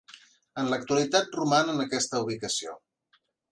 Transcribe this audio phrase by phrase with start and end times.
[0.61, 2.77] En l'actualitat roman en aquesta ubicació.